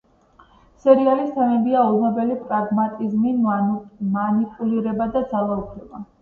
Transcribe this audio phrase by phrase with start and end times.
[0.85, 3.35] სერიალის თემებია ულმობელი პრაგმატიზმი,
[4.15, 6.03] მანიპულირება და ძალაუფლება.